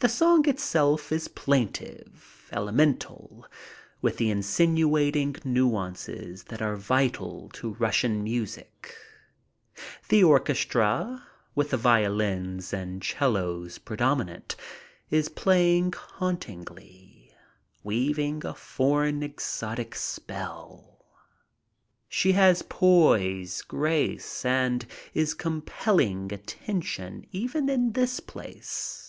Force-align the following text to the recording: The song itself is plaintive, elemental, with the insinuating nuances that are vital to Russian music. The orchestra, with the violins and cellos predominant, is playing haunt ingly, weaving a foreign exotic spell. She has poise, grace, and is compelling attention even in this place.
The 0.00 0.08
song 0.08 0.48
itself 0.48 1.10
is 1.10 1.26
plaintive, 1.26 2.48
elemental, 2.52 3.48
with 4.00 4.16
the 4.18 4.30
insinuating 4.30 5.34
nuances 5.44 6.44
that 6.44 6.62
are 6.62 6.76
vital 6.76 7.48
to 7.54 7.74
Russian 7.74 8.22
music. 8.22 8.94
The 10.08 10.22
orchestra, 10.22 11.26
with 11.56 11.70
the 11.70 11.76
violins 11.76 12.72
and 12.72 13.02
cellos 13.02 13.78
predominant, 13.78 14.54
is 15.10 15.28
playing 15.28 15.94
haunt 15.94 16.46
ingly, 16.46 17.32
weaving 17.82 18.46
a 18.46 18.54
foreign 18.54 19.24
exotic 19.24 19.96
spell. 19.96 21.04
She 22.08 22.32
has 22.34 22.62
poise, 22.62 23.62
grace, 23.62 24.44
and 24.44 24.86
is 25.12 25.34
compelling 25.34 26.32
attention 26.32 27.26
even 27.32 27.68
in 27.68 27.94
this 27.94 28.20
place. 28.20 29.04